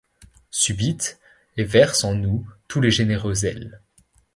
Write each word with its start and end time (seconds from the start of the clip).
Subite, 0.49 1.19
et 1.57 1.63
verse 1.63 2.03
en 2.03 2.15
nous 2.15 2.49
tous 2.67 2.81
les 2.81 2.89
généreux 2.89 3.35
zèles 3.35 3.83